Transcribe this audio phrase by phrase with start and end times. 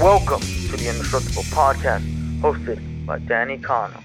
[0.00, 2.10] Welcome to the Indestructible Podcast,
[2.40, 4.02] hosted by Danny Cano.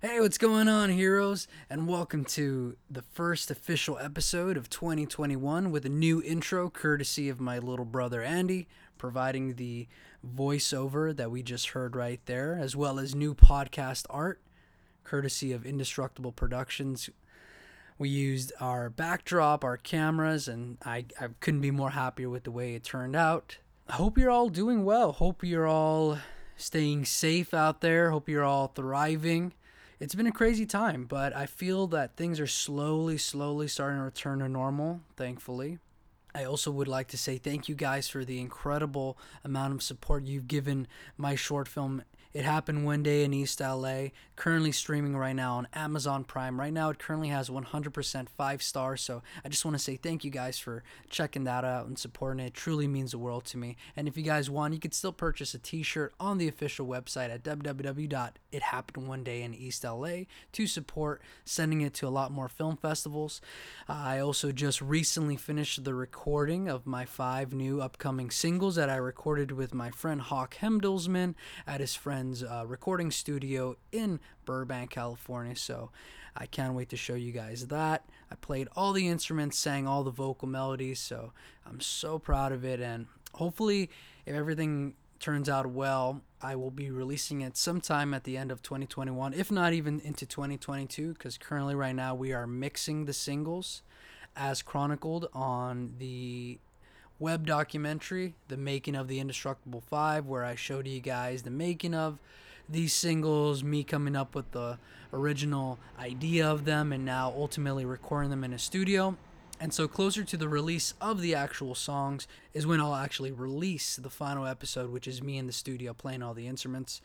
[0.00, 1.46] Hey, what's going on, heroes?
[1.70, 7.40] And welcome to the first official episode of 2021 with a new intro courtesy of
[7.40, 8.66] my little brother Andy,
[8.98, 9.86] providing the
[10.26, 14.40] voiceover that we just heard right there, as well as new podcast art
[15.04, 17.08] courtesy of Indestructible Productions.
[17.96, 22.50] We used our backdrop, our cameras, and I, I couldn't be more happier with the
[22.50, 23.58] way it turned out.
[23.88, 25.12] I hope you're all doing well.
[25.12, 26.18] Hope you're all
[26.56, 28.10] staying safe out there.
[28.10, 29.52] Hope you're all thriving.
[29.98, 34.04] It's been a crazy time, but I feel that things are slowly, slowly starting to
[34.04, 35.78] return to normal, thankfully.
[36.34, 40.24] I also would like to say thank you guys for the incredible amount of support
[40.24, 42.02] you've given my short film
[42.34, 46.58] it happened one day in East LA, currently streaming right now on Amazon Prime.
[46.58, 49.02] Right now, it currently has 100% five stars.
[49.02, 52.40] So I just want to say thank you guys for checking that out and supporting
[52.40, 52.46] it.
[52.48, 53.76] It truly means the world to me.
[53.96, 56.86] And if you guys want, you can still purchase a t shirt on the official
[56.86, 63.42] website at www.ithappenedonedayinEastLA to support sending it to a lot more film festivals.
[63.88, 68.88] Uh, I also just recently finished the recording of my five new upcoming singles that
[68.88, 71.34] I recorded with my friend Hawk Hemdelsman
[71.66, 75.56] at his friend friend's uh, recording studio in Burbank, California.
[75.56, 75.90] So
[76.36, 78.08] I can't wait to show you guys that.
[78.30, 81.00] I played all the instruments, sang all the vocal melodies.
[81.00, 81.32] So
[81.66, 82.78] I'm so proud of it.
[82.78, 83.90] And hopefully,
[84.24, 88.62] if everything turns out well, I will be releasing it sometime at the end of
[88.62, 93.82] 2021, if not even into 2022, because currently, right now, we are mixing the singles
[94.36, 96.60] as chronicled on the
[97.22, 101.94] web documentary, The Making of the Indestructible Five, where I showed you guys the making
[101.94, 102.18] of
[102.68, 104.78] these singles, me coming up with the
[105.12, 109.16] original idea of them, and now ultimately recording them in a studio.
[109.60, 113.94] And so, closer to the release of the actual songs is when I'll actually release
[113.94, 117.00] the final episode, which is me in the studio playing all the instruments.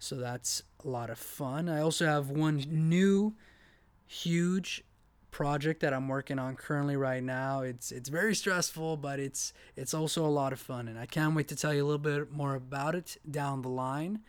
[0.00, 1.68] So, that's a lot of fun.
[1.68, 3.34] I also have one new,
[4.08, 4.82] huge
[5.34, 7.62] project that I'm working on currently right now.
[7.62, 11.34] It's it's very stressful, but it's it's also a lot of fun, and I can't
[11.34, 14.20] wait to tell you a little bit more about it down the line.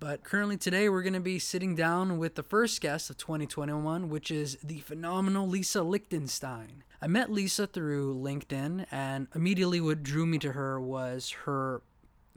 [0.00, 4.08] But currently today we're going to be sitting down with the first guest of 2021,
[4.08, 6.84] which is the phenomenal Lisa Lichtenstein.
[7.02, 11.82] I met Lisa through LinkedIn, and immediately what drew me to her was her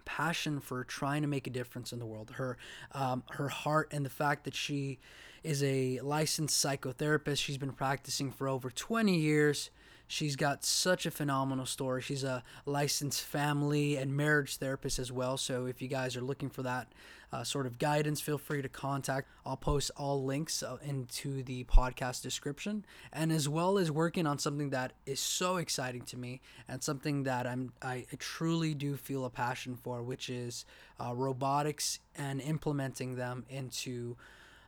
[0.10, 2.32] passion for trying to make a difference in the world.
[2.32, 2.58] Her
[2.94, 4.98] um, her heart and the fact that she
[5.44, 7.38] is a licensed psychotherapist.
[7.38, 9.70] She's been practicing for over 20 years.
[10.12, 12.02] She's got such a phenomenal story.
[12.02, 15.38] She's a licensed family and marriage therapist as well.
[15.38, 16.88] So if you guys are looking for that
[17.32, 19.30] uh, sort of guidance, feel free to contact.
[19.46, 24.40] I'll post all links uh, into the podcast description, and as well as working on
[24.40, 29.26] something that is so exciting to me and something that I'm I truly do feel
[29.26, 30.66] a passion for, which is
[31.00, 34.18] uh, robotics and implementing them into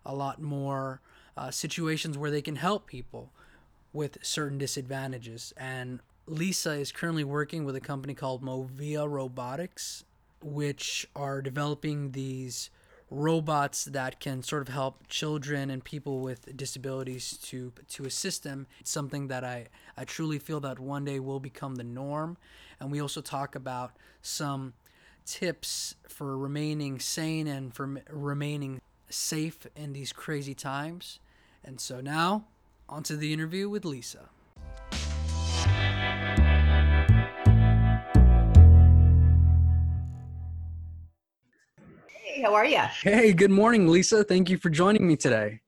[0.05, 1.01] a lot more
[1.35, 3.31] uh, situations where they can help people
[3.93, 5.53] with certain disadvantages.
[5.57, 10.03] And Lisa is currently working with a company called Movia Robotics,
[10.41, 12.69] which are developing these
[13.09, 18.65] robots that can sort of help children and people with disabilities to to assist them.
[18.79, 22.37] It's something that I, I truly feel that one day will become the norm.
[22.79, 23.91] And we also talk about
[24.21, 24.73] some
[25.25, 31.19] tips for remaining sane and for remaining safe in these crazy times.
[31.63, 32.45] And so now,
[32.91, 34.29] on to the interview with Lisa.
[42.09, 42.77] Hey, how are you?
[43.01, 44.25] Hey, good morning, Lisa.
[44.25, 45.61] Thank you for joining me today.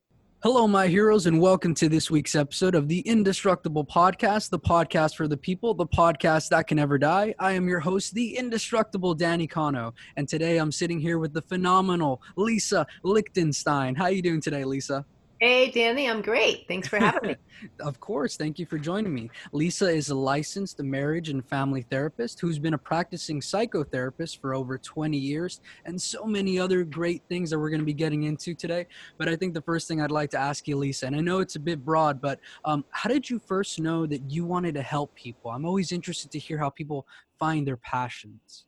[0.44, 5.16] Hello, my heroes, and welcome to this week's episode of the Indestructible Podcast, the podcast
[5.16, 7.34] for the people, the podcast that can never die.
[7.40, 11.42] I am your host, the indestructible Danny Cano, and today I'm sitting here with the
[11.42, 13.96] phenomenal Lisa Lichtenstein.
[13.96, 15.06] How are you doing today, Lisa?
[15.44, 16.70] Hey, Danny, I'm great.
[16.70, 17.36] Thanks for having me.
[17.82, 18.38] of course.
[18.38, 19.30] Thank you for joining me.
[19.52, 24.78] Lisa is a licensed marriage and family therapist who's been a practicing psychotherapist for over
[24.78, 28.54] 20 years and so many other great things that we're going to be getting into
[28.56, 28.88] today.
[29.18, 31.42] But I think the first thing I'd like to ask you, Lisa, and I know
[31.42, 34.82] it's a bit broad, but um, how did you first know that you wanted to
[34.82, 35.52] help people?
[35.52, 37.06] I'm always interested to hear how people
[37.38, 38.64] find their passions.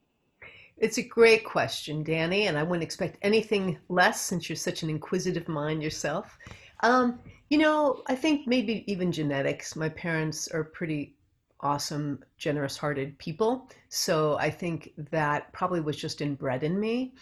[0.77, 4.89] It's a great question, Danny, and I wouldn't expect anything less since you're such an
[4.89, 6.37] inquisitive mind yourself.
[6.81, 7.19] Um,
[7.49, 9.75] you know, I think maybe even genetics.
[9.75, 11.15] My parents are pretty
[11.61, 13.69] awesome, generous hearted people.
[13.89, 17.13] So I think that probably was just inbred in me.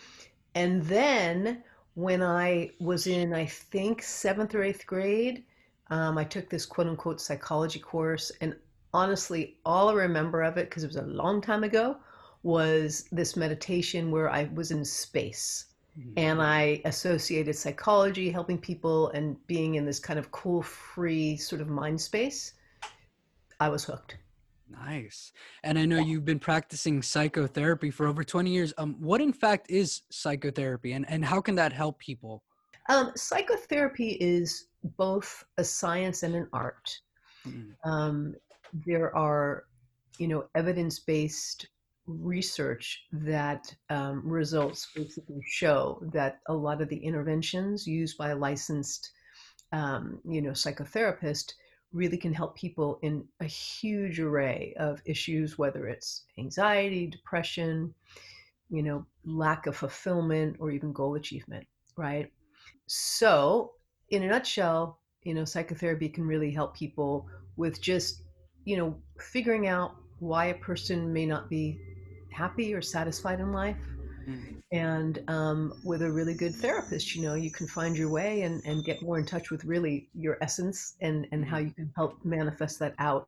[0.56, 1.64] And then
[1.96, 5.44] when I was in, I think, seventh or eighth grade,
[5.90, 8.32] um, I took this quote unquote psychology course.
[8.42, 8.56] And
[8.94, 11.98] honestly, all I remember of it, because it was a long time ago,
[12.44, 15.73] was this meditation where I was in space
[16.18, 21.62] And I associated psychology, helping people, and being in this kind of cool, free sort
[21.62, 22.54] of mind space.
[23.60, 24.18] I was hooked.
[24.70, 25.32] Nice.
[25.64, 28.74] And I know you've been practicing psychotherapy for over 20 years.
[28.78, 32.44] Um, what in fact is psychotherapy and, and how can that help people?
[32.90, 34.68] Um, psychotherapy is
[34.98, 36.90] both a science and an art.
[37.48, 38.36] Mm, Um,
[38.86, 39.66] there are,
[40.18, 41.68] you know, evidence-based
[42.06, 49.12] research that um, results basically show that a lot of the interventions used by licensed,
[49.72, 51.54] um, you know, psychotherapist
[51.94, 57.94] really can help people in a huge array of issues, whether it's anxiety, depression,
[58.70, 61.66] you know, lack of fulfillment, or even goal achievement,
[61.96, 62.32] right?
[62.88, 63.74] So,
[64.10, 68.24] in a nutshell, you know, psychotherapy can really help people with just,
[68.66, 71.80] you know, figuring out why a person may not be
[72.34, 73.78] happy or satisfied in life.
[74.28, 78.42] mm, And um, with a really good therapist, you know, you can find your way
[78.42, 81.92] and, and get more in touch with really your essence and, and how you can
[81.96, 83.28] help manifest that out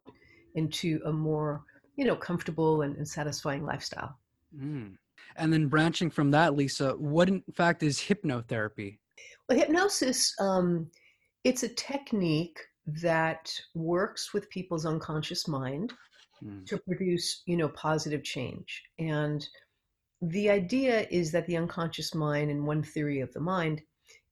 [0.55, 1.63] into a more,
[1.97, 4.17] you know, comfortable and, and satisfying lifestyle.
[4.57, 4.95] mm.
[5.37, 8.99] And then branching from that, Lisa, what in fact is hypnotherapy?
[9.47, 10.89] Well, hypnosis, um,
[11.43, 12.59] it's a technique
[13.01, 15.93] that works with people's unconscious mind
[16.43, 18.83] Mm, to produce, you know, positive change.
[18.99, 19.47] And
[20.21, 23.81] the idea is that the unconscious mind, in one theory of the mind,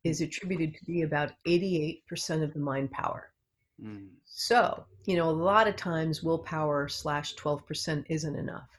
[0.03, 3.33] is attributed to be about 88% of the mind power.
[3.79, 8.69] mm, So, you know, a lot of times willpower slash 12% isn't enough.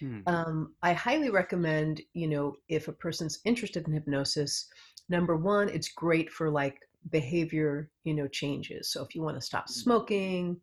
[0.00, 4.68] mm, Um, I highly recommend, you know, if a person's interested in hypnosis,
[5.08, 6.78] number one, it's great for like
[7.10, 8.90] behavior, you know, changes.
[8.92, 10.60] So if you want to stop smoking,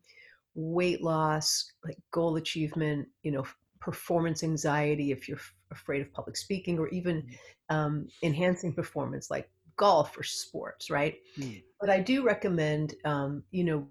[0.55, 3.45] weight loss, like goal achievement, you know,
[3.79, 7.23] performance anxiety, if you're f- afraid of public speaking, or even
[7.69, 11.15] um, enhancing performance like golf or sports, right?
[11.37, 13.87] mm, But I do recommend, um, you know,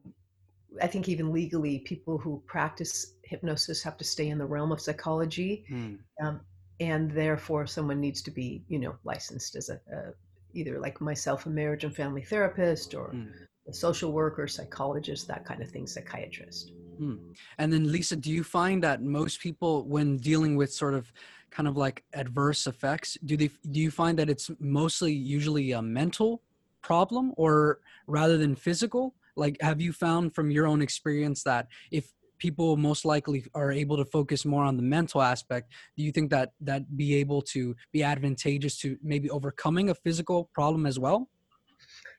[0.83, 4.81] I think even legally, people who practice hypnosis have to stay in the realm of
[4.81, 5.99] psychology, mm.
[6.21, 6.41] um,
[6.81, 10.13] and therefore someone needs to be, you know, licensed as a, a
[10.55, 13.31] either like myself, a marriage and family therapist, or Mm.
[13.73, 16.73] Social worker, psychologist, that kind of thing, psychiatrist.
[16.99, 17.17] Hmm.
[17.59, 21.13] And then, Lisa, do you find that most people, when dealing with sort of
[21.51, 25.83] kind of like adverse effects, do they do you find that it's mostly usually a
[25.83, 26.43] mental
[26.83, 29.15] problem, or rather than physical?
[29.37, 33.97] Like, have you found from your own experience that if people most likely are able
[33.97, 37.75] to focus more on the mental aspect, do you think that that be able to
[37.93, 41.29] be advantageous to maybe overcoming a physical problem as well?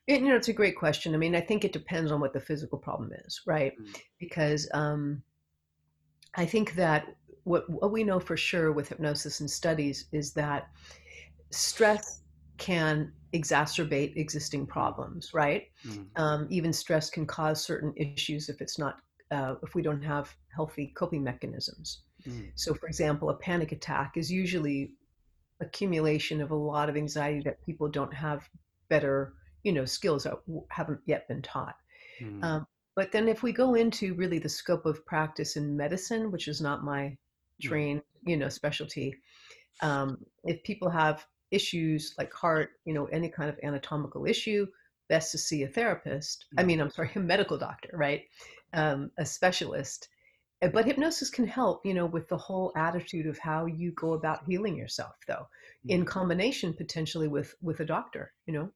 [0.07, 1.15] You know, it's a great question.
[1.15, 3.73] I mean, I think it depends on what the physical problem is, right?
[3.79, 4.01] Mm.
[4.19, 5.23] Because um,
[6.35, 10.69] I think that what, what we know for sure with hypnosis and studies is that
[11.51, 12.21] stress
[12.57, 15.63] can exacerbate existing problems, right?
[15.85, 19.01] Mm, Um, even stress can cause certain issues if it's not,
[19.31, 22.03] uh, if we don't have healthy coping mechanisms.
[22.27, 24.93] mm, So, for example, a panic attack is usually
[25.59, 28.47] accumulation of a lot of anxiety that people don't have
[28.89, 29.33] better,
[29.65, 30.35] you know, skills that
[30.71, 31.75] haven't yet been taught.
[32.21, 36.31] mm, Um, but then, if we go into really the scope of practice in medicine,
[36.31, 37.17] which is not my
[37.59, 37.71] Yeah.
[37.71, 39.15] trained, you know, specialty,
[39.81, 44.67] um, if people have issues like heart, you know, any kind of anatomical issue,
[45.09, 46.45] best to see a therapist.
[46.57, 46.65] I Mm.
[46.65, 48.23] mean, I'm sorry, a medical doctor, right?
[48.73, 50.09] Um, a specialist.
[50.61, 54.13] Uh, But hypnosis can help, you know, with the whole attitude of how you go
[54.13, 55.47] about healing yourself, though,
[55.89, 56.05] in mm.
[56.05, 58.71] combination potentially with with a doctor, you know.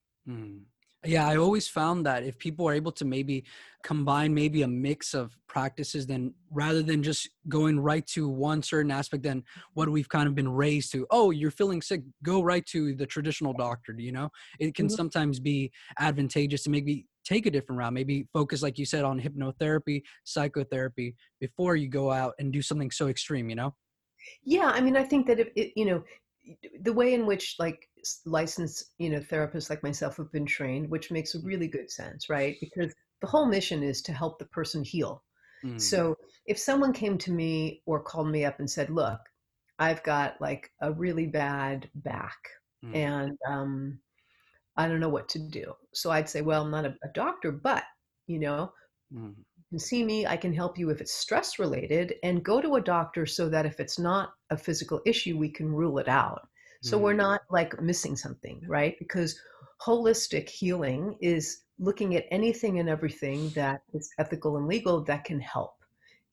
[1.05, 3.45] Yeah, I always found that if people are able to maybe
[3.83, 8.91] combine maybe a mix of practices, then rather than just going right to one certain
[8.91, 12.65] aspect, then what we've kind of been raised to, oh, you're feeling sick, go right
[12.65, 13.95] to the traditional doctor.
[13.97, 14.29] You know,
[14.59, 14.95] it can Mhm.
[14.97, 19.21] sometimes be advantageous to maybe take a different route, maybe focus, like you said, on
[19.21, 23.49] hypnotherapy, psychotherapy before you go out and do something so extreme.
[23.49, 23.75] You know?
[24.43, 26.03] Yeah, I mean, I think that if it, you know,
[26.81, 27.88] the way in which like
[28.25, 32.29] licensed, you know, therapists like myself have been trained, which makes a really good sense,
[32.29, 32.57] right?
[32.59, 35.23] Because the whole mission is to help the person heal.
[35.63, 36.15] Mm, So
[36.45, 39.19] if someone came to me or called me up and said, "Look,
[39.79, 42.37] I've got like a really bad back,
[42.83, 44.01] mm, and um,
[44.77, 47.51] I don't know what to do," so I'd say, "Well, I'm not a, a doctor,
[47.51, 47.85] but
[48.27, 48.73] you know,
[49.11, 50.25] mm, you can see me.
[50.27, 53.65] I can help you if it's stress related, and go to a doctor so that
[53.65, 56.47] if it's not a physical issue, we can rule it out.
[56.81, 58.95] So we're mm, not like missing something, right?
[58.99, 59.39] Because
[59.81, 65.39] holistic healing is looking at anything and everything that is ethical and legal that can
[65.39, 65.75] help.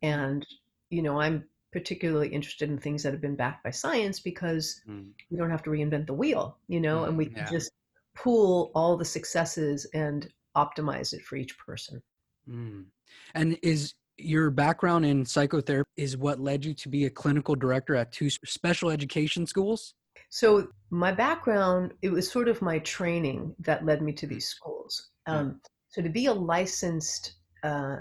[0.02, 0.46] And,
[0.90, 5.12] you know, I'm particularly interested in things that have been backed by science because Mm,
[5.30, 7.50] we don't have to reinvent the wheel, you know, and we mm, can yeah.
[7.50, 7.70] just
[8.14, 12.02] pool all the successes and optimize it for each person.
[12.48, 12.86] Mm.
[13.34, 17.94] And is your background in psychotherapy is what led you to be a clinical director
[17.96, 19.94] at two special education schools?
[20.36, 25.08] So my background, it was sort of my training that led me to these schools.
[25.26, 27.96] Um, so to be a licensed uh,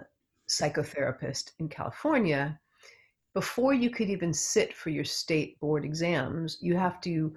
[0.50, 2.60] psychotherapist in California,
[3.34, 7.34] before you could even sit for your state board exams, you have to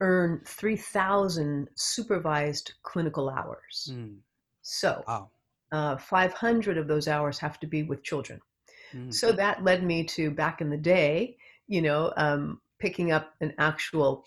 [0.00, 3.92] earn 3,000 supervised clinical hours.
[3.92, 4.18] Mm,
[4.62, 5.30] So Wow.
[5.70, 8.40] uh, 500 of those hours have to be with children.
[8.92, 11.36] Mm, So that led me to back in the day,
[11.68, 14.24] you know, um, picking up an actual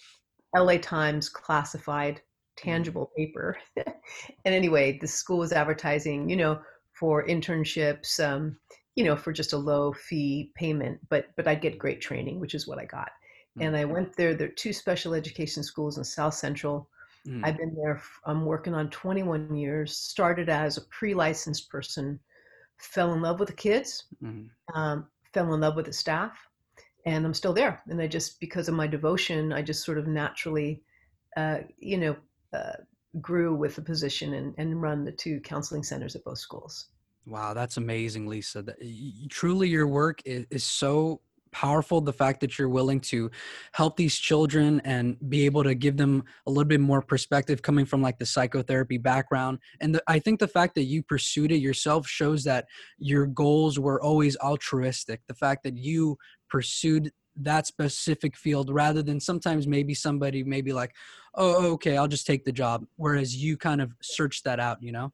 [0.56, 2.22] LA Times classified
[2.56, 3.58] tangible paper.
[3.78, 3.96] and
[4.46, 8.58] anyway, the school was advertising, you know, for internships, um,
[8.96, 12.54] you know, for just a low fee payment, but but I'd get great training, which
[12.54, 13.10] is what I got.
[13.60, 14.34] And I went there.
[14.34, 16.90] There are two special education schools in South Central.
[17.28, 18.02] mm, I've been there.
[18.26, 19.96] I'm working on 21 years.
[19.96, 22.20] Started as a pre-licensed person,
[22.80, 26.36] fell in love with the kids, mm, um, fell in love with the staff,
[27.06, 27.82] and I'm still there.
[27.88, 30.82] And I just, because of my devotion, I just sort of naturally,
[31.36, 32.16] uh, you know,
[32.54, 32.74] uh,
[33.22, 36.88] grew with the position and, and run the two counseling centers at both schools.
[37.26, 38.62] Wow, that's amazing, Lisa.
[38.62, 38.88] That, y-
[39.22, 42.02] y- truly, your work is, is so powerful.
[42.02, 43.30] The fact that you're willing to
[43.72, 47.86] help these children and be able to give them a little bit more perspective coming
[47.86, 49.60] from like the psychotherapy background.
[49.80, 52.66] And the, I think the fact that you pursued it yourself shows that
[52.98, 55.22] your goals were always altruistic.
[55.28, 56.18] The fact that you
[56.54, 60.94] pursued that specific field rather than sometimes maybe somebody maybe like
[61.34, 64.92] oh okay i'll just take the job whereas you kind of searched that out you
[64.92, 65.12] know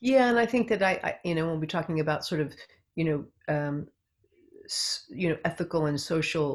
[0.00, 2.48] Yeah, and I think that I, I you know, when we're talking about sort of,
[2.96, 3.86] you know, um,
[5.08, 6.48] you know, ethical and social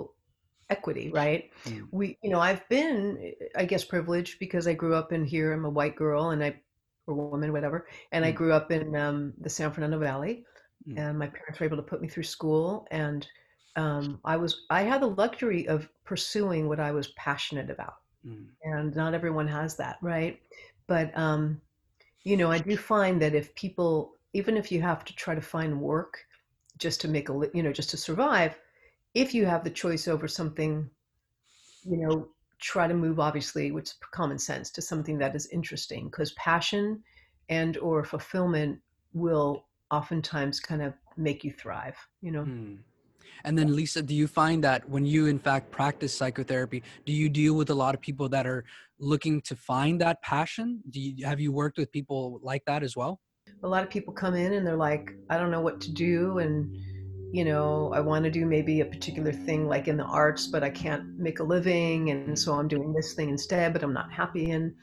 [0.69, 1.43] equity, right?
[1.65, 1.87] Mm.
[1.91, 5.53] We, you know, I've been, I guess, privileged because I grew up in here.
[5.53, 6.49] I'm a white girl, and I,
[7.07, 8.35] or woman, whatever, and I Mm.
[8.39, 10.43] grew up in um, the San Fernando Valley,
[10.87, 10.97] Mm.
[10.99, 13.21] and my parents were able to put me through school, and
[13.75, 18.47] um, I was, I had the luxury of pursuing what I was passionate about Mm.
[18.63, 20.41] and not everyone has that right
[20.87, 21.61] but um
[22.23, 25.41] you know i do find that if people even if you have to try to
[25.41, 26.25] find work
[26.77, 28.59] just to make a you know just to survive
[29.13, 30.89] if you have the choice over something
[31.83, 32.27] you know
[32.59, 37.03] try to move obviously which is common sense to something that is interesting because passion
[37.49, 38.79] and or fulfillment
[39.13, 42.75] will oftentimes kind of make you thrive you know Hmm.
[43.43, 47.29] And then, Lisa, do you find that when you, in fact, practice psychotherapy, do you
[47.29, 48.63] deal with a lot of people that are
[48.99, 50.81] looking to find that passion?
[50.89, 53.19] Do you have you worked with people like that as well?
[53.63, 56.39] a lot of people come in and they're like i don't know what to do
[56.39, 56.75] and
[57.31, 60.63] you know i want to do maybe a particular thing like in the arts but
[60.63, 64.11] i can't make a living and so i'm doing this thing instead but i'm not
[64.11, 64.73] happy and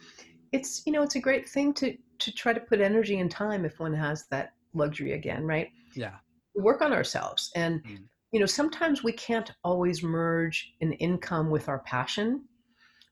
[0.52, 3.64] it's you know it's a great thing to to try to put energy and time
[3.64, 6.16] if one has that luxury again right Yeah.
[6.54, 8.08] we work on ourselves and Mm.
[8.32, 12.44] You know sometimes we can't always merge an income with our passion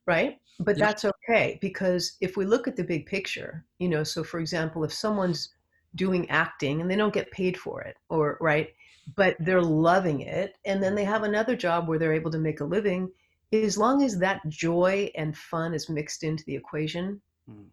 [0.07, 0.87] right but Yep.
[0.89, 4.83] that's okay because if we look at the big picture you know so for example
[4.85, 5.55] if someone's
[5.95, 8.69] doing acting and they don't get paid for it or right
[9.17, 12.61] but they're loving it and then they have another job where they're able to make
[12.61, 13.11] a living
[13.53, 17.67] as long as that joy and fun is mixed into the equation Mm.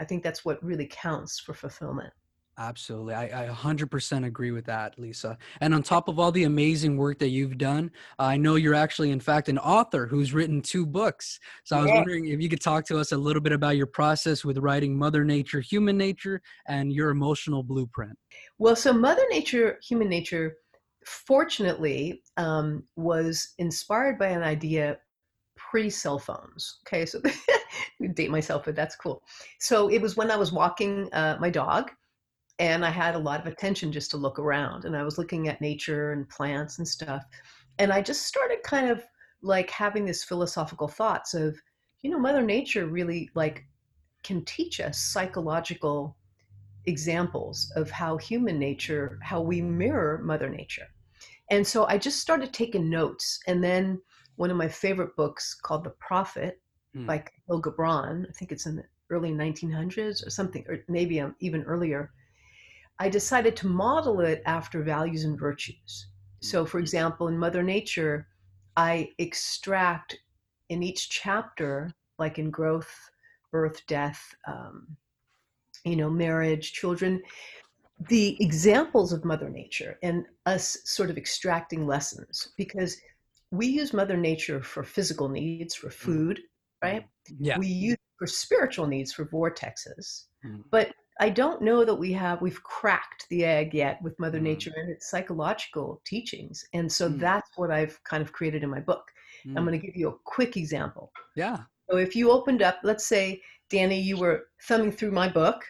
[0.00, 2.12] i think that's what really counts for fulfillment
[2.58, 3.12] Absolutely.
[3.12, 5.36] I, I 100% agree with that, Lisa.
[5.60, 9.10] And on top of all the amazing work that you've done, I know you're actually,
[9.10, 11.38] in fact, an author who's written two books.
[11.64, 11.96] So I was Yeah.
[11.96, 14.96] wondering if you could talk to us a little bit about your process with writing
[14.96, 18.18] Mother Nature, Human Nature, and your emotional blueprint.
[18.58, 20.56] Well, so Mother Nature, Human Nature,
[21.04, 24.98] fortunately, um, was inspired by an idea
[25.56, 26.80] pre cell phones.
[26.86, 27.20] Okay, so
[28.14, 29.22] date myself, but that's cool.
[29.60, 31.90] So it was when I was walking uh, my dog,
[32.58, 35.48] and I had a lot of attention just to look around, and I was looking
[35.48, 37.24] at nature and plants and stuff,
[37.78, 39.04] and I just started kind of
[39.42, 41.56] like having this philosophical thoughts of,
[42.02, 43.64] you know, Mother Nature really like
[44.22, 46.16] can teach us psychological
[46.86, 50.86] examples of how human nature, how we mirror Mother Nature.
[51.50, 53.40] And so I just started taking notes.
[53.46, 54.00] And then
[54.36, 56.60] one of my favorite books called The Prophet
[56.92, 57.06] Hmm.
[57.06, 61.36] by Khalil Gibran, I think it's in the early 1900s or something, or maybe um,
[61.40, 62.12] even earlier.
[62.98, 66.08] I decided to model it after values and virtues.
[66.40, 68.28] So, for example, in Mother Nature,
[68.76, 70.18] I extract
[70.68, 72.92] in each chapter, like in growth,
[73.52, 74.96] birth, death, um,
[75.84, 77.22] you know, marriage, children,
[78.08, 82.96] the examples of Mother Nature and us sort of extracting lessons because
[83.50, 86.40] we use Mother Nature for physical needs, for food,
[86.82, 87.06] right?
[87.38, 87.58] Yeah.
[87.58, 90.24] We use for spiritual needs, for vortexes.
[90.44, 90.64] Mm.
[90.70, 94.42] But I don't know that we have we've cracked the egg yet with Mother Mm.
[94.42, 96.66] Nature and its psychological teachings.
[96.74, 97.18] And so Mm.
[97.18, 99.10] that's what I've kind of created in my book.
[99.44, 99.66] I'm Mm.
[99.66, 101.12] going to give you a quick example.
[101.34, 101.58] Yeah.
[101.88, 105.64] So if you opened up, let's say, Danny, you were thumbing through my book,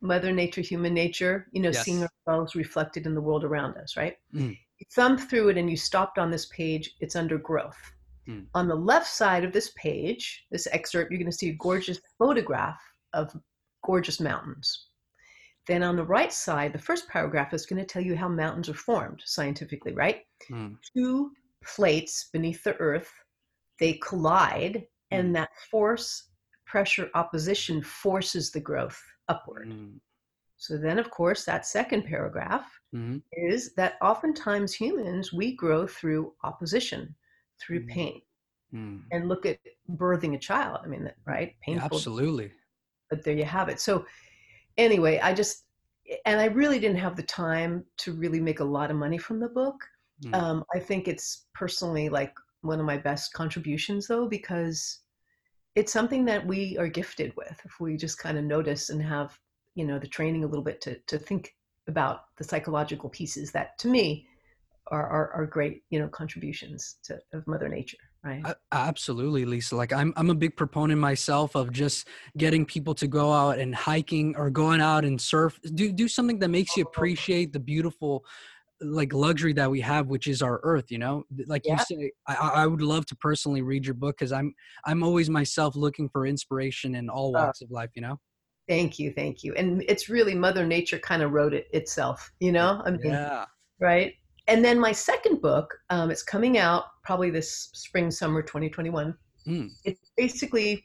[0.00, 1.84] Mother Nature, Human Nature, you know, Yes.
[1.84, 4.18] seeing ourselves reflected in the world around us, right?
[4.34, 4.58] Mm.
[4.78, 7.78] You thumbed through it and you stopped on this page, it's under growth.
[8.26, 8.46] Mm.
[8.54, 12.00] On the left side of this page, this excerpt, you're going to see a gorgeous
[12.18, 12.80] photograph
[13.12, 13.36] of
[13.82, 14.86] gorgeous mountains.
[15.66, 18.68] Then on the right side, the first paragraph is going to tell you how mountains
[18.68, 20.22] are formed scientifically, right?
[20.50, 20.76] Mm.
[20.96, 21.32] two
[21.62, 23.12] plates beneath the earth
[23.78, 25.18] they collide Mm.
[25.18, 26.30] and that force
[26.64, 30.00] pressure opposition forces the growth upward Mm.
[30.56, 33.22] so then of course that second paragraph Mhm.
[33.32, 37.14] is that oftentimes humans we grow through opposition
[37.60, 37.88] through Mm.
[37.88, 38.22] pain
[38.72, 39.02] Mm.
[39.12, 39.58] and look at
[39.90, 42.50] birthing a child i mean that- right Yeah, painful absolutely.
[43.10, 43.80] But there you have it.
[43.80, 44.06] So
[44.78, 45.64] anyway, I just
[46.24, 49.38] and I really didn't have the time to really make a lot of money from
[49.38, 49.76] the book.
[50.24, 50.34] Mm.
[50.34, 55.00] Um, I think it's personally like one of my best contributions, though, because
[55.76, 59.38] it's something that we are gifted with if we just kind of notice and have
[59.74, 61.54] you know the training a little bit to to think
[61.86, 64.26] about the psychological pieces that to me
[64.88, 68.42] are are, are great you know contributions to of Mother Nature, right?
[68.44, 69.76] A- Absolutely, Lisa.
[69.76, 73.74] Like I'm, I'm a big proponent myself of just getting people to go out and
[73.74, 75.58] hiking or going out and surf.
[75.74, 78.24] Do do something that makes you appreciate the beautiful,
[78.80, 80.90] like luxury that we have, which is our Earth.
[80.90, 81.74] You know, like Yeah.
[81.74, 85.02] you say, I, I I would love to personally read your book because I'm, I'm
[85.02, 87.90] always myself looking for inspiration in all Uh, walks of life.
[87.94, 88.20] You know.
[88.68, 89.52] Thank you, thank you.
[89.54, 92.80] And it's really Mother Nature kind of wrote it itself, you know?
[92.84, 93.46] I mean, Yeah.
[93.80, 94.14] right?
[94.50, 99.14] And then my second book, um, it's coming out probably this spring, summer 2021.
[99.46, 99.70] Mm.
[99.84, 100.84] It's basically,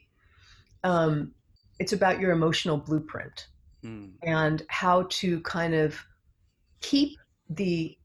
[0.84, 1.32] um,
[1.80, 3.48] it's about your emotional blueprint
[3.84, 4.12] Mm.
[4.22, 6.02] and how to kind of
[6.80, 7.18] keep
[7.50, 7.96] the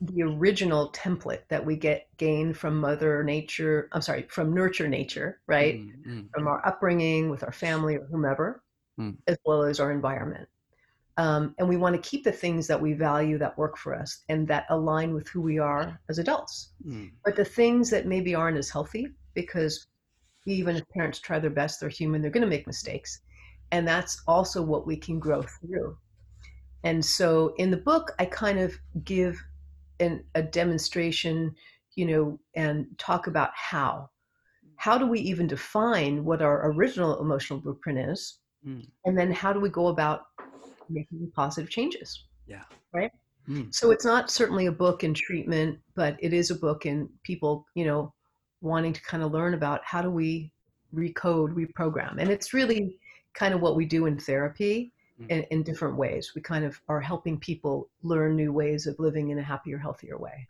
[0.00, 5.40] the original template that we get gained from mother nature i'm sorry from nurture nature
[5.46, 8.62] right Mm, mm, from our upbringing with our family or whomever,
[8.96, 9.10] Hmm.
[9.26, 10.48] as well as our environment.
[11.18, 14.22] Um, and we want to keep the things that we value that work for us
[14.28, 16.70] and that align with who we are as adults.
[16.86, 19.84] mm, But the things that maybe aren't as healthy, because
[20.46, 23.20] even if parents try their best, they're human, they're going to make mistakes.
[23.72, 25.98] And that's also what we can grow through.
[26.84, 28.72] And so in the book, I kind of
[29.04, 29.42] give
[29.98, 31.54] an, a demonstration,
[31.96, 34.08] you know, and talk about how.
[34.76, 38.38] How do we even define what our original emotional blueprint is?
[38.64, 38.86] Mm.
[39.04, 40.26] And then how do we go about
[40.90, 42.24] making positive changes?
[42.46, 42.62] Yeah.
[42.92, 43.10] Right?
[43.48, 43.74] Mm.
[43.74, 47.66] So it's not certainly a book in treatment, but it is a book in people,
[47.74, 48.12] you know,
[48.60, 50.50] wanting to kind of learn about how do we
[50.94, 52.18] recode, reprogram.
[52.18, 52.98] And it's really
[53.34, 55.30] kind of what we do in therapy Mm.
[55.30, 56.32] in, in different ways.
[56.34, 60.16] We kind of are helping people learn new ways of living in a happier, healthier
[60.16, 60.48] way.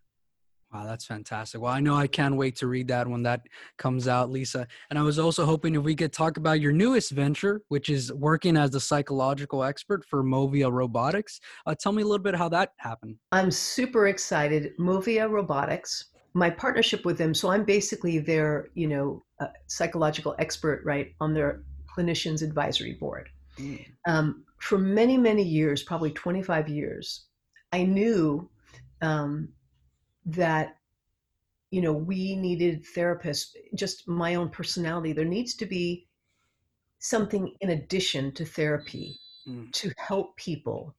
[0.72, 1.62] Wow, that's fantastic.
[1.62, 3.40] Well, I know I can't wait to read that when that
[3.78, 4.66] comes out, Lisa.
[4.90, 8.12] And I was also hoping if we could talk about your newest venture, which is
[8.12, 11.40] working as a psychological expert for Movia Robotics.
[11.66, 13.16] Uh, tell me a little bit how that happened.
[13.32, 14.72] I'm super excited.
[14.78, 17.32] Movia Robotics, my partnership with them.
[17.32, 23.30] So I'm basically their, you know, uh, psychological expert, right, on their clinicians advisory board.
[23.58, 23.86] Mm.
[24.06, 27.24] Um, for many, many years, probably 25 years,
[27.72, 28.50] I knew
[29.00, 29.48] um,
[30.28, 30.76] that,
[31.70, 33.48] you know, we needed therapists.
[33.74, 35.12] Just my own personality.
[35.12, 36.06] There needs to be
[36.98, 39.72] something in addition to therapy Mm.
[39.72, 40.94] to help people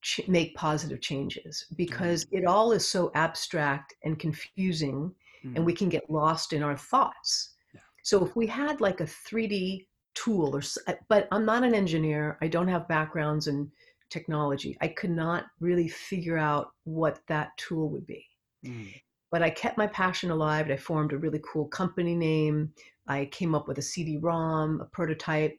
[0.00, 5.64] ch- make positive changes because it all is so abstract and confusing and Mm.
[5.64, 7.80] we can get lost in our thoughts Yeah.
[8.02, 10.62] so if we had like a 3d tool or
[11.08, 13.70] but i'm not an engineer i don't have backgrounds in
[14.08, 18.24] technology i could not really figure out what that tool would be
[18.64, 18.92] Mm.
[19.30, 20.70] but I kept my passion alive.
[20.70, 22.72] I formed a really cool company name.
[23.08, 25.58] I came up with a CD-ROM, a prototype.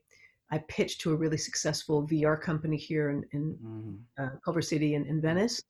[0.52, 3.98] I pitched to a really successful VR company here in, in Mm.
[4.20, 5.62] uh, Culver City in, in Venice.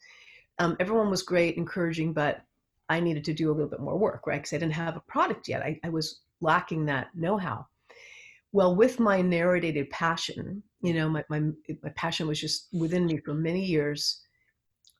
[0.59, 2.41] Um, everyone was great, encouraging, but
[2.89, 4.41] I needed to do a little bit more work, right?
[4.41, 5.61] Because I didn't have a product yet.
[5.63, 7.65] I, I was lacking that know-how.
[8.51, 11.39] Well, with my narrated passion, you know, my, my,
[11.81, 14.21] my passion was just within me for many years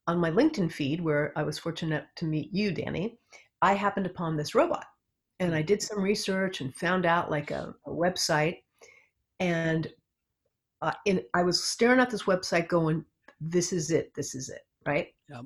[0.07, 3.17] on my LinkedIn feed, where I was fortunate to meet you, Danny,
[3.61, 4.85] I happened upon this robot.
[5.39, 8.57] And I did some research and found out like a, a website.
[9.39, 9.91] And
[10.81, 13.05] uh, in, I was staring at this website going,
[13.39, 15.07] this is it, this is it, right?
[15.29, 15.45] Yep.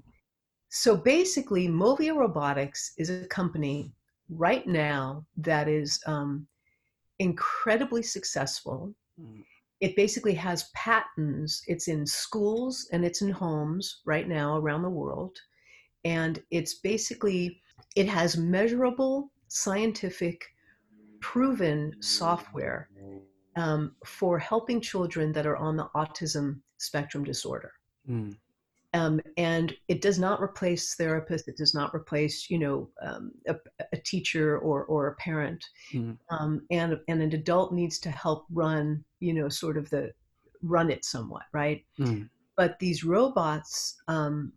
[0.69, 3.93] So basically, Movia Robotics is a company
[4.29, 6.47] right now that is um,
[7.19, 8.93] incredibly successful.
[9.19, 9.43] Mm.
[9.79, 11.63] It basically has patents.
[11.67, 15.37] It's in schools and it's in homes right now around the world.
[16.03, 17.61] And it's basically,
[17.95, 20.43] it has measurable, scientific,
[21.19, 22.89] proven software
[23.55, 27.71] um, for helping children that are on the autism spectrum disorder.
[28.09, 28.35] Mm.
[28.93, 31.47] Um, and it does not replace therapists.
[31.47, 33.55] It does not replace, you know, um, a,
[33.91, 35.63] a, teacher or or a parent.
[35.93, 36.17] Mm.
[36.29, 40.13] Um, and and an adult needs to help run, you know, sort of the
[40.63, 41.85] run it somewhat, right?
[41.99, 42.29] Mm.
[42.55, 44.53] But these robots um,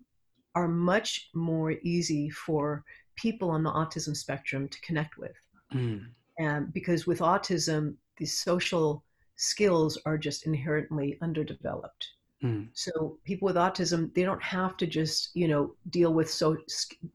[0.55, 2.85] are much more easy for
[3.16, 5.37] people on the autism spectrum to connect with,
[5.75, 6.07] Mm.
[6.38, 9.05] and because with autism, the social
[9.37, 12.07] skills are just inherently underdeveloped.
[12.42, 12.68] Mm.
[12.72, 16.57] So people with autism, they don't have to just, you know, deal with so,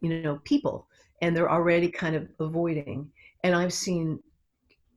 [0.02, 0.88] you know, people,
[1.22, 3.10] and they're already kind of avoiding.
[3.44, 4.20] And I've seen,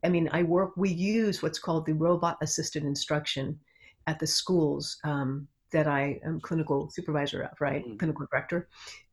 [0.05, 0.77] I mean, I work.
[0.77, 3.59] We use what's called the robot assisted instruction
[4.07, 7.99] at the schools um, that I am clinical supervisor of, right, Mm.
[7.99, 8.69] clinical director,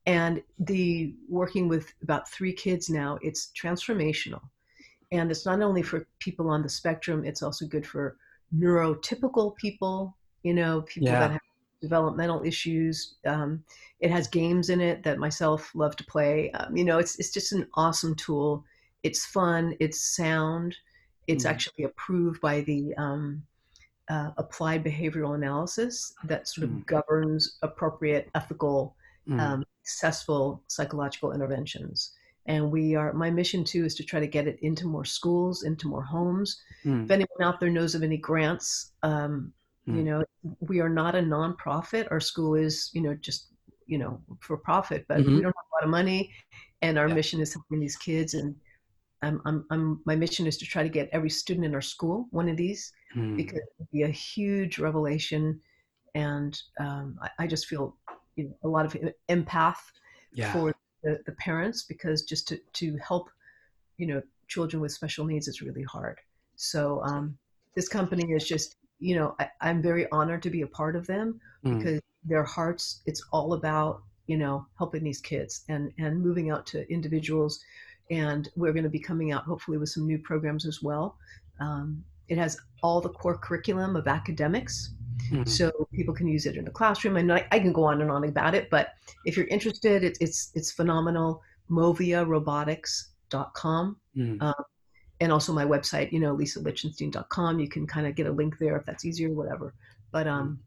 [0.05, 3.17] and the working with about three kids now.
[3.21, 4.41] It's transformational,
[5.11, 7.25] and it's not only for people on the spectrum.
[7.25, 8.17] It's also good for
[8.55, 10.15] neurotypical people
[10.45, 11.19] you know, people Yeah.
[11.21, 11.41] that have
[11.81, 13.15] developmental issues.
[13.25, 13.63] Um,
[13.99, 16.51] it has games in it that myself love to play.
[16.51, 18.63] Um, you know, it's it's just an awesome tool.
[19.03, 19.75] It's fun.
[19.79, 20.75] It's sound.
[21.27, 21.49] It's Mm.
[21.49, 23.43] actually approved by the um,
[24.07, 26.85] uh, Applied Behavioral Analysis that sort of Mm.
[26.85, 28.95] governs appropriate, ethical,
[29.27, 29.39] Mm.
[29.41, 32.11] um, successful psychological interventions.
[32.45, 33.11] And we are.
[33.13, 36.61] My mission too is to try to get it into more schools, into more homes.
[36.83, 37.05] Mm.
[37.05, 38.91] If anyone out there knows of any grants,
[39.89, 40.05] um, you Mm.
[40.05, 40.23] know,
[40.59, 42.07] we are not a nonprofit.
[42.11, 43.47] Our school is, you know, just,
[43.87, 45.35] you know, for profit, but Mhm.
[45.35, 46.33] we don't have a lot of money.
[46.81, 47.15] And our Yeah.
[47.15, 48.33] mission is helping these kids.
[48.33, 48.55] And
[49.21, 52.27] I'm, I'm, I'm, my mission is to try to get every student in our school
[52.31, 53.35] one of these Mm.
[53.37, 55.59] because it would be a huge revelation.
[56.15, 57.95] And um, I, I just feel
[58.35, 58.97] you know, a lot of
[59.29, 59.77] empath
[60.33, 60.51] Yeah.
[60.51, 63.29] for the, the parents because just to, to help,
[63.97, 66.19] you know, children with special needs is really hard.
[66.55, 67.37] So um,
[67.75, 71.07] this company is just, you know, I, I'm very honored to be a part of
[71.07, 71.77] them Mm.
[71.77, 76.65] because their hearts, it's all about, you know, helping these kids and, and moving out
[76.67, 77.59] to individuals.
[78.11, 81.17] And we're going to be coming out hopefully with some new programs as well.
[81.59, 84.91] Um, it has all the core curriculum of academics
[85.31, 85.47] Mm.
[85.47, 88.11] so people can use it in the classroom and I, I can go on and
[88.11, 88.89] on about it but
[89.23, 94.37] if you're interested it, it's it's phenomenal moviarobotics.com Mm.
[94.41, 94.53] uh,
[95.25, 98.77] and also my website you know lisalichtenstein.com you can kind of get a link there
[98.77, 99.73] if that's easier whatever
[100.11, 100.59] but um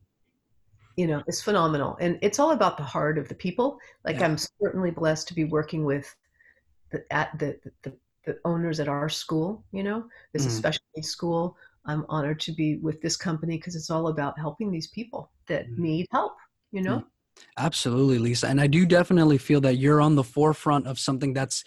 [0.96, 4.24] you know it's phenomenal and it's all about the heart of the people like Yeah.
[4.26, 6.12] i'm certainly blessed to be working with
[6.90, 7.92] the at the the,
[8.26, 10.58] the owners at our school you know it's a Mm.
[10.62, 14.72] special needs school i'm honored to be with this company because it's all about helping
[14.72, 15.78] these people that Mm.
[15.78, 16.34] need help
[16.72, 17.04] you know
[17.56, 18.48] Absolutely, Lisa.
[18.48, 21.62] And I do definitely feel that you're on the forefront of something that's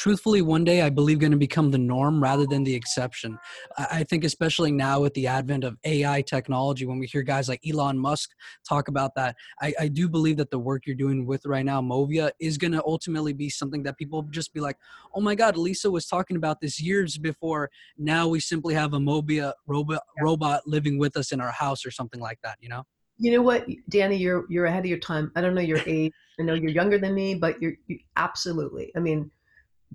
[0.00, 3.38] truthfully one day I believe going to become the norm rather than the exception.
[3.76, 7.60] I think especially now with the advent of AI technology, when we hear guys like
[7.68, 8.30] Elon Musk
[8.66, 11.82] talk about that, I, I do believe that the work you're doing with right now,
[11.82, 14.78] Movia, is going to ultimately be something that people just be like,
[15.14, 17.70] oh my God, Lisa was talking about this years before.
[17.98, 21.90] Now we simply have a Movia robot, robot living with us in our house or
[21.90, 22.84] something like that, you know?
[23.18, 25.30] You know what, Danny, you're you're ahead of your time.
[25.36, 26.10] I don't know your age.
[26.38, 28.90] I know you're younger than me, but you're you, absolutely.
[28.96, 29.30] I mean,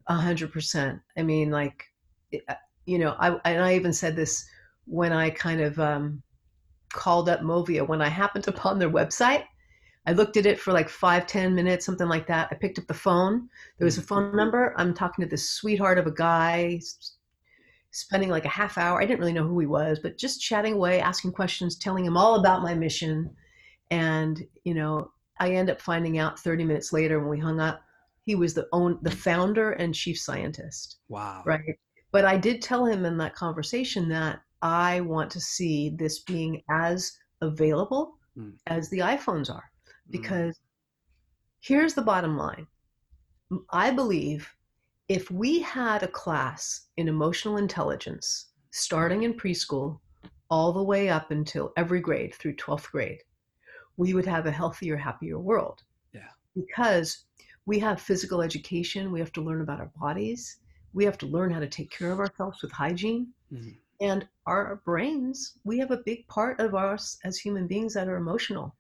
[0.08, 1.00] a hundred percent.
[1.18, 1.84] I mean, like,
[2.48, 2.56] uh,
[2.86, 4.46] you know, I and I even said this
[4.86, 6.22] when I kind of um,
[6.94, 9.44] called up Movia when I happened upon their website.
[10.08, 12.50] I looked at it for like five, ten minutes, something like that.
[12.52, 13.50] I picked up the phone.
[13.80, 14.76] There was a phone number.
[14.78, 16.80] I'm talking to this sweetheart of a guy,
[17.90, 19.02] spending like a half hour.
[19.02, 22.18] I didn't really know who he was, but just chatting away, asking questions, telling him
[22.18, 23.34] all about my mission.
[23.90, 27.82] And, you know, I end up finding out 30 minutes later when we hung up,
[28.26, 31.44] he was the own the founder and chief scientist, Wow.
[31.46, 31.78] right?
[32.12, 36.62] But I did tell him in that conversation that I want to see this being
[36.70, 37.12] as
[37.42, 38.58] available Mm.
[38.68, 39.64] as the iPhones are
[40.08, 40.12] Mm.
[40.12, 40.60] because
[41.62, 42.68] here's the bottom line.
[43.70, 44.50] I believe
[45.08, 50.00] if we had a class in emotional intelligence starting in preschool
[50.50, 53.22] all the way up until every grade through 12th grade,
[53.98, 55.84] we would have a healthier, happier world.
[56.12, 56.30] Yeah.
[56.56, 57.26] Because
[57.66, 60.60] we have physical education, we have to learn about our bodies,
[60.94, 63.34] we have to learn how to take care of ourselves with hygiene.
[63.52, 63.76] Mhm.
[64.02, 68.18] And our brains, we have a big part of us as human beings that are
[68.18, 68.76] emotional.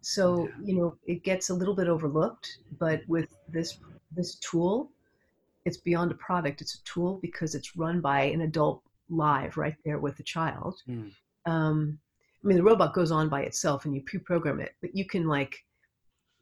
[0.00, 0.54] So, Yeah.
[0.64, 3.78] you know, it gets a little bit overlooked, but with this
[4.12, 4.90] this tool,
[5.64, 6.60] it's beyond a product.
[6.60, 10.82] It's a tool because it's run by an adult live right there with the child.
[10.88, 11.12] Mm,
[11.46, 11.98] Um,
[12.42, 15.26] I mean, the robot goes on by itself and you pre-program it, but you can
[15.26, 15.64] like,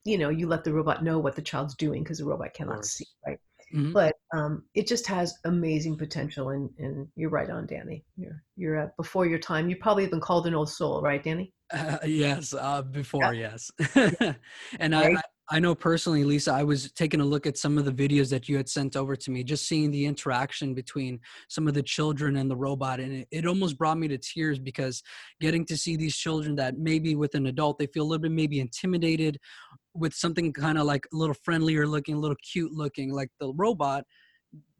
[0.04, 2.84] you know, you let the robot know what the child's doing because the robot cannot
[2.84, 3.38] see, right?
[3.74, 3.92] Mhm.
[3.92, 8.04] But um, it just has amazing potential, and, and you're right on, Danny.
[8.16, 9.68] You're you're uh, before your time.
[9.68, 11.52] You probably have been called an old soul, right, Danny?
[11.72, 13.70] Uh, yes, uh, Yeah, before yes,
[14.80, 15.16] and I, right.
[15.16, 16.52] I I know personally, Lisa.
[16.52, 19.16] I was taking a look at some of the videos that you had sent over
[19.16, 23.12] to me, just seeing the interaction between some of the children and the robot, and
[23.12, 25.02] it, it almost brought me to tears because
[25.40, 28.32] getting to see these children that maybe with an adult they feel a little bit
[28.32, 29.38] maybe intimidated
[29.98, 33.52] with something kind of like a little friendlier looking, a little cute looking, like the
[33.54, 34.04] robot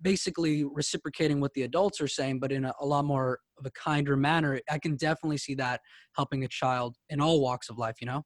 [0.01, 3.71] basically reciprocating what the adults are saying, but in a, a lot more of a
[3.73, 4.61] kinder manner.
[4.71, 5.81] I can definitely see that
[6.17, 8.25] helping a child in all walks of life, you know?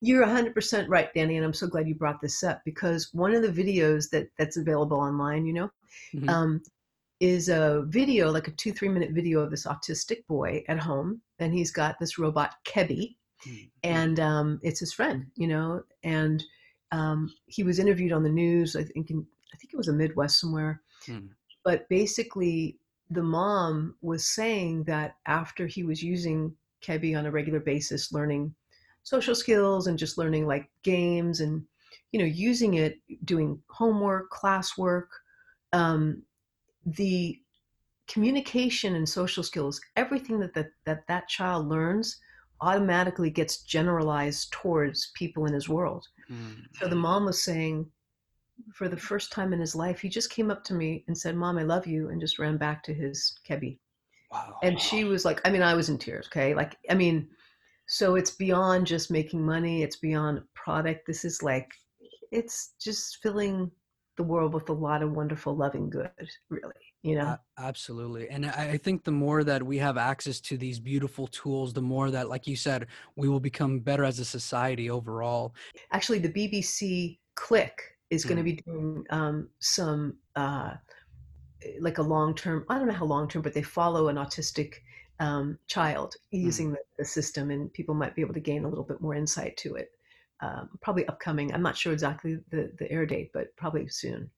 [0.00, 3.42] You're 100% right, Danny, and I'm so glad you brought this up because one of
[3.42, 5.70] the videos that that's available online, you know,
[6.12, 6.62] hmm um,
[7.20, 11.20] is a video, like a two, three minute video of this autistic boy at home,
[11.38, 13.16] and he's got this robot Kebbi,
[13.82, 16.42] and um, it's his friend, you know, and
[16.92, 19.92] um, he was interviewed on the news, I think, in, I think it was the
[19.92, 21.30] Midwest somewhere, Mm,
[21.64, 22.78] but basically
[23.10, 28.54] the mom was saying that after he was using Kebbi on a regular basis, learning
[29.02, 31.64] social skills and just learning like games and
[32.12, 35.06] you know using it, doing homework, classwork,
[35.72, 36.22] um,
[36.84, 37.40] the
[38.06, 42.18] communication and social skills, everything that that that, that child learns
[42.62, 46.06] automatically gets generalized towards people in his world.
[46.30, 47.90] mm, So the mom was saying,
[48.74, 51.36] for the first time in his life, he just came up to me and said,
[51.36, 53.78] Mom, I love you, and just ran back to his Kebbi.
[54.30, 54.58] Wow.
[54.62, 56.54] And she was like, I mean, I was in tears, okay?
[56.54, 57.28] Like, I mean,
[57.86, 61.06] so it's beyond just making money, it's beyond product.
[61.06, 61.68] This is like,
[62.30, 63.70] it's just filling
[64.16, 66.10] the world with a lot of wonderful, loving good,
[66.48, 67.36] really, you know?
[67.58, 68.28] Absolutely.
[68.28, 71.82] And I I think the more that we have access to these beautiful tools, the
[71.82, 72.86] more that, like you said,
[73.16, 75.54] we will become better as a society overall.
[75.92, 80.74] Actually, the BBC Click is going to Mm, be doing um, some uh,
[81.80, 82.66] like a long term.
[82.68, 84.74] I don't know how long term, but they follow an autistic
[85.20, 86.42] um, child mm.
[86.42, 89.14] using the, the system, and people might be able to gain a little bit more
[89.14, 89.90] insight to it.
[90.42, 91.52] Um, probably upcoming.
[91.52, 94.30] I'm not sure exactly the the air date, but probably soon.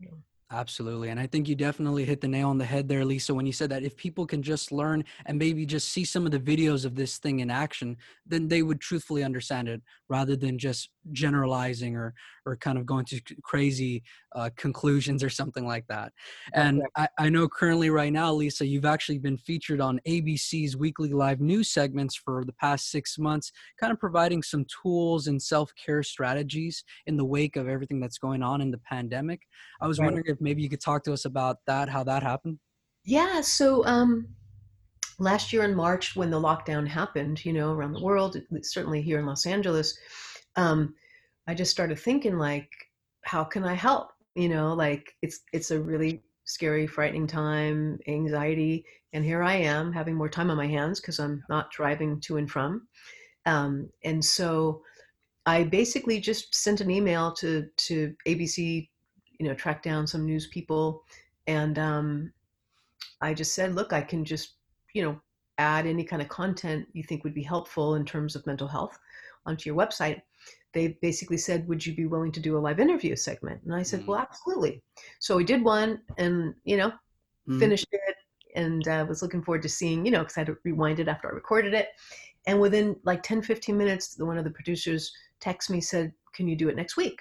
[0.00, 0.08] Yeah.
[0.54, 1.08] Absolutely.
[1.08, 3.52] And I think you definitely hit the nail on the head there, Lisa, when you
[3.52, 6.84] said that if people can just learn and maybe just see some of the videos
[6.84, 11.96] of this thing in action, then they would truthfully understand it rather than just generalizing
[11.96, 12.14] or,
[12.46, 14.04] or kind of going to crazy
[14.36, 16.12] uh, conclusions or something like that.
[16.52, 17.08] And right.
[17.18, 21.40] I, I know currently, right now, Lisa, you've actually been featured on ABC's weekly live
[21.40, 26.04] news segments for the past six months, kind of providing some tools and self care
[26.04, 29.42] strategies in the wake of everything that's going on in the pandemic.
[29.80, 30.06] I was Right.
[30.06, 32.58] wondering if maybe you could talk to us about that, how that happened.
[33.04, 33.40] Yeah.
[33.40, 34.28] So um,
[35.18, 39.18] last year in March, when the lockdown happened, you know, around the world, certainly here
[39.18, 39.98] in Los Angeles,
[40.56, 40.94] um,
[41.46, 42.68] I just started thinking like,
[43.24, 44.10] how can I help?
[44.34, 49.92] You know, like it's it's a really scary, frightening time, anxiety, and here I am
[49.92, 52.88] having more time on my hands because I'm not driving to and from.
[53.46, 54.82] Um, and so
[55.46, 58.88] I basically just sent an email to to ABC,
[59.38, 61.04] you know, track down some news people,
[61.46, 62.32] and um,
[63.20, 64.54] I just said, look, I can just,
[64.92, 65.20] you know,
[65.58, 68.98] add any kind of content you think would be helpful in terms of mental health
[69.46, 70.22] onto your website.
[70.72, 73.62] They basically said, would you be willing to do a live interview segment?
[73.64, 74.82] And I said, Mm, well, absolutely.
[75.20, 76.92] So we did one and, you know,
[77.48, 78.16] mm, finished it
[78.56, 81.08] and uh, was looking forward to seeing, you know, because I had to rewind it
[81.08, 81.88] after I recorded it.
[82.46, 86.48] And within like 10, 15 minutes, the- one of the producers texted me, said, can
[86.48, 87.20] you do it next week?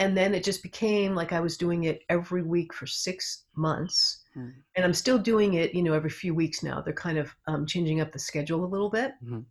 [0.00, 4.24] And then it just became like I was doing it every week for six months
[4.34, 6.80] mm, and I'm still doing it, you know, every few weeks now.
[6.80, 9.12] They're kind of um, changing up the schedule a little bit.
[9.22, 9.44] mhm.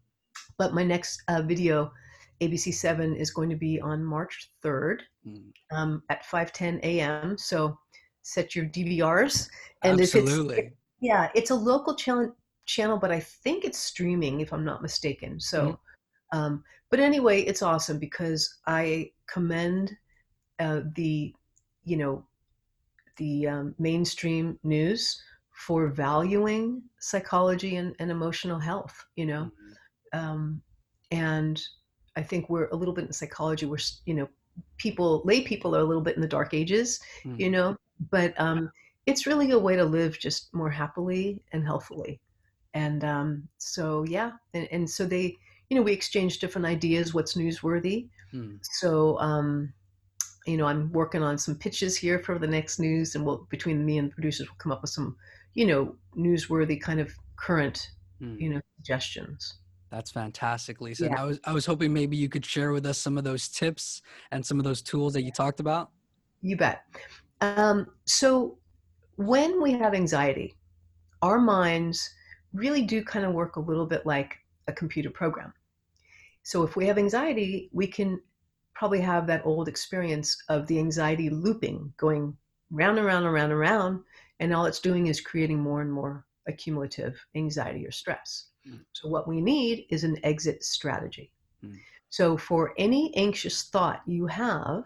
[0.57, 1.91] But my next uh, video,
[2.41, 5.51] ABC7, is going to be on March 3rd mm.
[5.71, 7.37] um, at 5:10 a.m.
[7.37, 7.77] So
[8.23, 9.49] set your DVRs.
[9.83, 10.71] And if it's Absolutely.
[10.99, 12.35] yeah, it's a local channel
[12.65, 15.39] channel, but I think it's streaming if I'm not mistaken.
[15.39, 15.79] So,
[16.33, 19.95] um, but anyway, it's awesome because I commend
[20.59, 21.33] uh, the,
[21.85, 22.23] you know,
[23.17, 29.05] the um, mainstream news for valuing psychology and, and emotional health.
[29.15, 29.51] You know,
[30.13, 30.19] Mhm.
[30.19, 30.61] um,
[31.11, 31.61] and
[32.15, 33.65] I think we're a little bit in psychology.
[33.65, 34.29] We're you know,
[34.77, 36.99] people lay people are a little bit in the dark ages.
[37.37, 37.51] You Mhm.
[37.51, 37.75] know,
[38.11, 38.71] but um,
[39.05, 42.19] it's really a way to live just more happily and healthfully.
[42.73, 45.37] And um, so yeah, and, and so they
[45.69, 48.07] you know, we exchange different ideas, what's newsworthy.
[48.31, 48.55] Hmm.
[48.61, 49.71] So, um,
[50.45, 53.85] you know, I'm working on some pitches here for the next news, and we'll between
[53.85, 55.15] me and the producers, we'll come up with some,
[55.53, 58.35] you know, newsworthy kind of current, Hmm.
[58.37, 59.59] you know, suggestions.
[59.91, 61.05] That's fantastic, Lisa.
[61.05, 61.21] Yeah.
[61.21, 64.01] I was I was hoping maybe you could share with us some of those tips
[64.31, 65.89] and some of those tools that you talked about.
[66.41, 66.83] You bet.
[67.41, 68.57] Um, so,
[69.15, 70.55] when we have anxiety,
[71.21, 72.09] our minds
[72.53, 74.35] really do kind of work a little bit like
[74.67, 75.53] a computer program.
[76.43, 78.21] So, if we have anxiety, we can
[78.79, 82.33] probably have that old experience of the anxiety looping, going
[82.71, 83.99] round and round and round and round,
[84.39, 88.51] and all it's doing is creating more and more accumulative anxiety or stress.
[88.65, 88.79] Mm.
[88.93, 91.29] So, what we need is an exit strategy.
[91.61, 91.77] Mm.
[92.09, 94.85] So, for any anxious thought you have,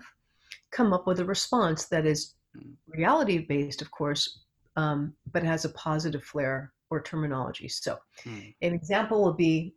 [0.72, 2.76] come up with a response that is Mm.
[2.88, 4.40] reality based, of course,
[4.76, 7.68] um, but has a positive flair or terminology.
[7.68, 8.50] So, Hmm.
[8.62, 9.76] an example would be,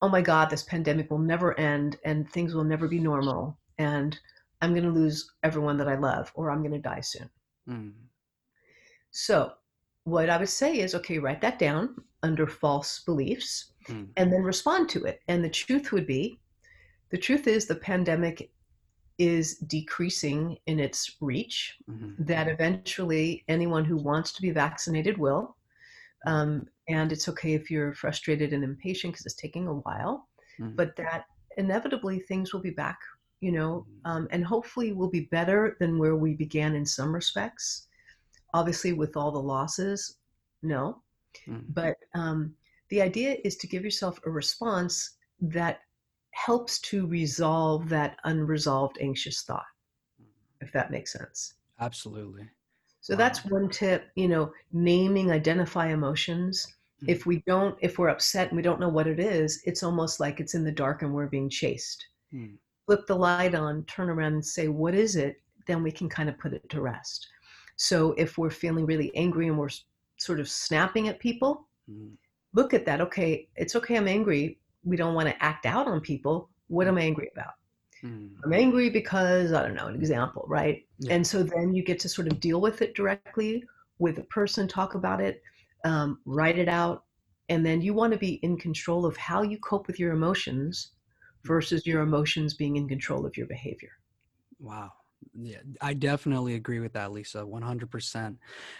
[0.00, 3.58] oh my God, this pandemic will never end and things will never be normal.
[3.78, 4.18] And
[4.60, 7.30] I'm going to lose everyone that I love or I'm going to die soon.
[7.66, 7.88] Hmm.
[9.10, 9.52] So,
[10.04, 14.04] what I would say is, okay, write that down under false beliefs Hmm.
[14.16, 15.20] and then respond to it.
[15.28, 16.38] And the truth would be
[17.10, 18.50] the truth is the pandemic
[19.16, 22.14] is decreasing in its reach, Mhm.
[22.26, 25.56] that eventually anyone who wants to be vaccinated will.
[26.26, 30.28] Um, and it's okay if you're frustrated and impatient because it's taking a while,
[30.58, 30.76] Mhm.
[30.76, 31.26] but that
[31.56, 32.98] inevitably things will be back,
[33.40, 37.88] you know, um, and hopefully will be better than where we began in some respects.
[38.54, 40.18] Obviously, with all the losses,
[40.62, 41.02] no.
[41.44, 41.60] Hmm.
[41.68, 42.56] But um,
[42.88, 45.82] the idea is to give yourself a response that
[46.30, 49.66] helps to resolve that unresolved anxious thought,
[50.60, 51.54] if that makes sense.
[51.80, 52.48] Absolutely.
[53.08, 53.18] So Wow.
[53.20, 56.66] that's one tip, you know, naming, identify emotions.
[57.02, 57.08] Mm.
[57.08, 60.20] If we don't, if we're upset and we don't know what it is, it's almost
[60.20, 62.06] like it's in the dark and we're being chased.
[62.30, 62.56] Hmm.
[62.84, 65.40] Flip the light on, turn around and say, what is it?
[65.66, 67.26] Then we can kind of put it to rest.
[67.76, 69.70] So if we're feeling really angry and we're
[70.18, 72.08] sort of snapping at people, Hmm.
[72.52, 73.00] look at that.
[73.00, 74.58] Okay, it's okay, I'm angry.
[74.84, 76.50] We don't want to act out on people.
[76.66, 77.54] What am I angry about?
[78.00, 78.28] Hmm.
[78.44, 80.86] I'm angry because, I don't know, an example, right?
[80.98, 81.14] Yeah.
[81.14, 83.64] And so then you get to sort of deal with it directly
[83.98, 85.42] with a person, talk about it,
[85.84, 87.04] um, write it out.
[87.48, 90.92] And then you want to be in control of how you cope with your emotions
[91.44, 93.92] versus your emotions being in control of your behavior.
[94.60, 94.92] Wow.
[95.40, 98.36] Yeah, I definitely agree with that, Lisa, 100%.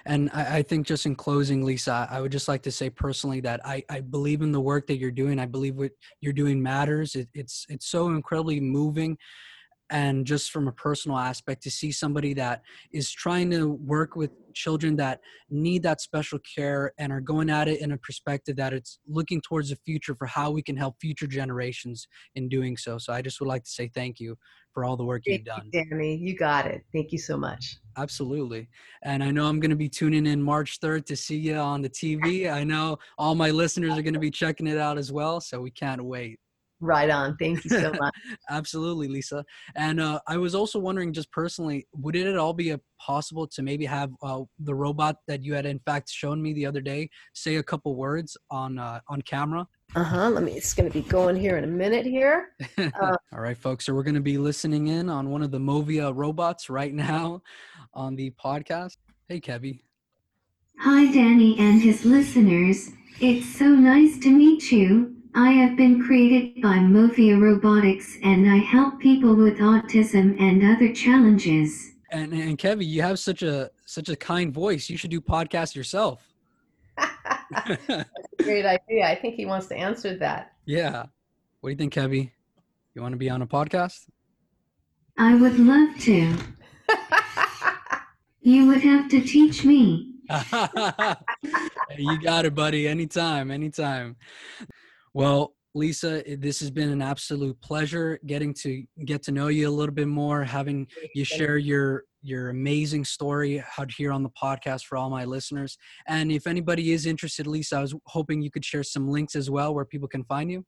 [0.06, 3.40] And I, I think just in closing, Lisa, I would just like to say personally
[3.40, 5.38] that I, I believe in the work that you're doing.
[5.38, 7.14] I believe what you're doing matters.
[7.14, 9.18] It, it's, it's so incredibly moving.
[9.90, 14.30] And just from a personal aspect, to see somebody that is trying to work with
[14.52, 15.20] children that
[15.50, 19.40] need that special care and are going at it in a perspective that it's looking
[19.40, 22.98] towards the future for how we can help future generations in doing so.
[22.98, 24.36] So I just would like to say thank you
[24.74, 25.70] for all the work you've done.
[25.72, 26.16] you, Danny.
[26.16, 26.82] You got it.
[26.92, 27.76] Thank you so much.
[27.96, 28.68] Absolutely.
[29.02, 31.82] And I know I'm going to be tuning in March 3rd to see you on
[31.82, 32.52] the TV.
[32.52, 35.40] I know all my listeners are going to be checking it out as well.
[35.40, 36.38] So we can't wait.
[36.80, 37.36] Right on.
[37.36, 38.14] Thank you so much.
[38.50, 39.44] Absolutely, Lisa.
[39.74, 43.46] And uh, I was also wondering, just personally, would it at all be a possible
[43.46, 46.80] to maybe have uh, the robot that you had in fact shown me the other
[46.80, 49.66] day say a couple words on uh, on camera?
[49.94, 50.30] Uh huh.
[50.30, 52.50] Let me, it's going to be going here in a minute here.
[53.02, 53.86] all right, folks.
[53.86, 57.42] So we're going to be listening in on one of the Movia robots right now
[57.94, 58.98] on the podcast.
[59.28, 59.80] Hey, Kebbi.
[60.80, 62.90] Hi, Danny and his listeners.
[63.20, 65.17] It's so nice to meet you.
[65.38, 70.92] I have been created by Movia Robotics and I help people with autism and other
[70.92, 71.92] challenges.
[72.10, 74.90] And and Kebbi, you have such a such a kind voice.
[74.90, 76.26] You should do podcasts yourself.
[78.42, 79.06] Great idea.
[79.06, 80.54] I think he wants to answer that.
[80.64, 81.06] yeah.
[81.60, 82.32] What do you think, Kebbi?
[82.94, 84.08] You want to be on a podcast?
[85.18, 86.34] I would love to.
[88.40, 90.14] You would have to teach me.
[91.98, 92.88] you got it, buddy.
[92.88, 94.16] Anytime, anytime.
[95.18, 99.70] Well, Lisa, this has been an absolute pleasure getting to get to know you a
[99.70, 104.84] little bit more, having you share your your amazing story out here on the podcast
[104.84, 105.76] for all my listeners.
[106.06, 109.50] And if anybody is interested, Lisa, I was hoping you could share some links as
[109.50, 110.64] well where people can find you.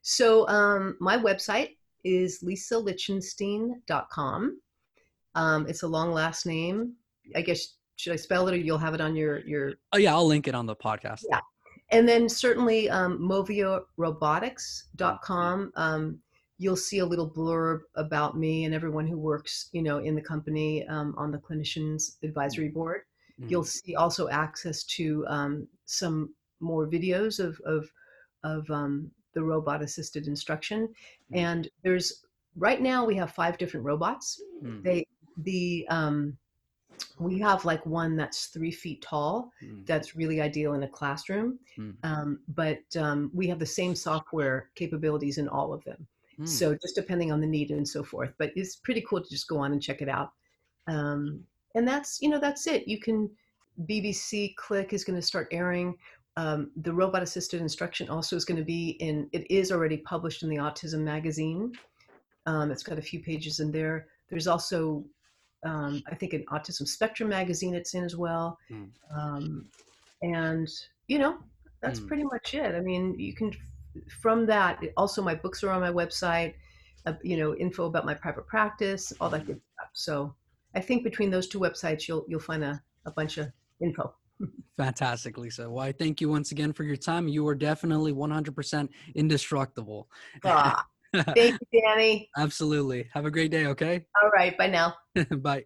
[0.00, 4.60] So um, my website is lisalichtenstein.com.
[5.34, 6.94] Um, it's a long last name.
[7.36, 10.14] I guess should I spell it or you'll have it on your your Oh yeah,
[10.14, 11.24] I'll link it on the podcast.
[11.30, 11.40] Yeah.
[11.90, 15.72] And then certainly um, moviarobotics.com.
[15.74, 16.18] Um,
[16.58, 20.20] you'll see a little blurb about me and everyone who works, you know, in the
[20.20, 23.02] company um, on the clinicians advisory board.
[23.40, 23.50] Mhm.
[23.50, 27.90] You'll see also access to um, some more videos of of
[28.44, 30.88] of um, the robot assisted instruction.
[31.32, 31.36] Mm.
[31.36, 32.24] And there's
[32.56, 34.40] right now we have five different robots.
[34.62, 35.06] Mm, They
[35.38, 36.36] the um,
[37.18, 39.52] we have like one that's three feet tall.
[39.62, 41.58] mm, That's really ideal in a classroom.
[41.78, 41.94] Mm.
[42.02, 46.06] Um, but um, we have the same software capabilities in all of them.
[46.38, 46.48] mm.
[46.48, 48.32] So just depending on the need and so forth.
[48.38, 50.32] But it's pretty cool to just go on and check it out.
[50.86, 51.44] Um,
[51.74, 52.88] and that's you know that's it.
[52.88, 53.30] You can
[53.84, 55.96] BBC Click is going to start airing.
[56.36, 59.28] Um, the robot assisted instruction also is going to be in.
[59.32, 61.72] It is already published in the Autism magazine.
[62.46, 64.06] Um, it's got a few pages in there.
[64.30, 65.04] There's also,
[65.64, 68.58] um, I think, an Autism Spectrum magazine it's in as well.
[68.70, 68.90] Mm.
[69.14, 69.66] Um,
[70.22, 70.68] and
[71.08, 71.38] you know
[71.82, 72.08] that's Mm.
[72.08, 72.74] pretty much it.
[72.74, 73.52] I mean, you can
[74.20, 74.80] from that.
[74.96, 76.54] Also, my books are on my website.
[77.06, 79.88] Uh, you know, info about my private practice, all that good stuff.
[79.94, 80.34] So
[80.74, 83.48] I think between those two websites, you'll you'll find a, a bunch of
[83.80, 84.14] info.
[84.76, 85.68] Fantastic, Lisa.
[85.68, 87.28] Well, I thank you once again for your time.
[87.28, 90.08] You are definitely 100% indestructible.
[90.44, 92.30] Ah, thank you, Danny.
[92.36, 93.08] Absolutely.
[93.14, 94.04] Have a great day, okay?
[94.22, 94.94] All right, bye now.
[95.30, 95.64] Bye.